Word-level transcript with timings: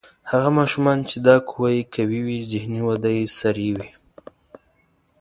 هغه 0.31 0.49
ماشومان 0.59 0.97
چې 1.09 1.17
دا 1.27 1.35
قوه 1.49 1.69
یې 1.77 1.83
قوي 1.93 2.19
وي 2.25 2.39
ذهني 2.51 2.81
وده 2.89 3.11
یې 3.17 3.25
سریع 3.39 3.71
وي. 3.77 3.89